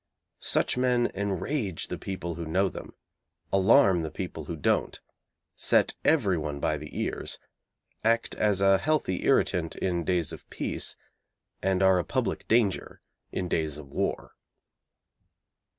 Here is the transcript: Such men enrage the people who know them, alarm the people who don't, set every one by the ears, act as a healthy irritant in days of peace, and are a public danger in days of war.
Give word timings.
Such 0.39 0.77
men 0.77 1.11
enrage 1.13 1.89
the 1.89 1.97
people 1.99 2.33
who 2.33 2.47
know 2.47 2.69
them, 2.69 2.95
alarm 3.53 4.01
the 4.01 4.09
people 4.09 4.45
who 4.45 4.55
don't, 4.55 4.99
set 5.55 5.93
every 6.03 6.39
one 6.39 6.59
by 6.59 6.77
the 6.77 6.97
ears, 6.99 7.37
act 8.03 8.33
as 8.33 8.61
a 8.61 8.79
healthy 8.79 9.25
irritant 9.27 9.75
in 9.75 10.03
days 10.03 10.33
of 10.33 10.49
peace, 10.49 10.95
and 11.61 11.83
are 11.83 11.99
a 11.99 12.03
public 12.03 12.47
danger 12.47 12.99
in 13.31 13.47
days 13.47 13.77
of 13.77 13.89
war. 13.91 14.33